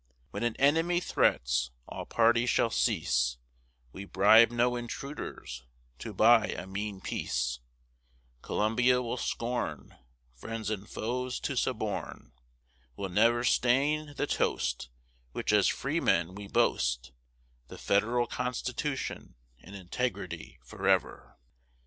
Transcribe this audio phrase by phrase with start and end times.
[0.31, 3.37] When an enemy threats, all party shall cease;
[3.91, 5.67] We bribe no intruders
[5.99, 7.59] to buy a mean peace;
[8.41, 9.95] Columbia will scorn
[10.33, 12.31] Friends and foes to suborn;
[12.95, 14.89] We'll ne'er stain the toast
[15.33, 17.11] Which as freemen we boast
[17.67, 21.37] The Federal Constitution, and integrity forever.